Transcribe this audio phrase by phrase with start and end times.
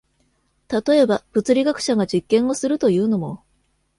[0.67, 3.43] 例えば、物理学者が実験をするというのも、